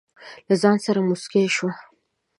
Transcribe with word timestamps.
له 0.47 0.55
ځانه 0.61 0.81
سره 0.85 0.99
موسکه 1.07 1.41
شوه. 1.55 1.73